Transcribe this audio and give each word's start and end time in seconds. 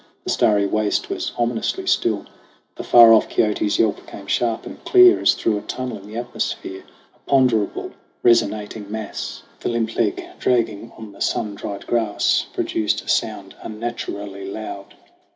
The 0.23 0.31
starry 0.31 0.65
waste 0.65 1.11
was 1.11 1.31
ominously 1.37 1.85
still. 1.85 2.25
The 2.75 2.83
far 2.83 3.13
off 3.13 3.29
kiote's 3.29 3.77
yelp 3.77 4.07
came 4.07 4.25
sharp 4.25 4.65
and 4.65 4.83
clear 4.83 5.19
As 5.19 5.35
through 5.35 5.59
a 5.59 5.61
tunnel 5.61 5.97
in 5.99 6.07
the 6.07 6.17
atmosphere 6.17 6.85
A 7.15 7.29
ponderable, 7.29 7.91
resonating 8.23 8.89
mass. 8.91 9.43
THE 9.59 9.69
CRAWL 9.69 9.73
49 9.81 9.95
The 9.95 10.01
limp 10.01 10.17
leg 10.17 10.39
dragging 10.39 10.91
on 10.97 11.11
the 11.11 11.21
sun 11.21 11.53
dried 11.53 11.85
grass 11.85 12.47
Produced 12.51 13.03
a 13.03 13.07
sound 13.09 13.53
unnaturally 13.61 14.47
loud. 14.49 14.95